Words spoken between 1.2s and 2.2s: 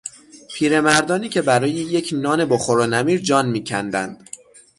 که برای یک